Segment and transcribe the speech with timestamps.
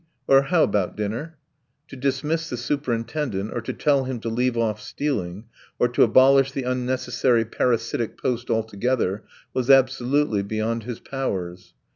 [0.27, 1.37] ."or "How about dinner?..."
[1.89, 5.43] To dismiss the superintendent or to tell him to leave off stealing,
[5.77, 11.75] or to abolish the unnecessary parasitic post altogether, was absolutely beyond his powers.